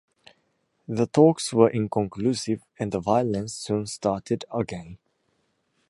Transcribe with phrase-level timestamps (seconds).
[0.87, 4.97] The talks were inconclusive and the violence soon started again.